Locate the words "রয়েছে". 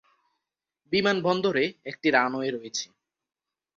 2.51-2.85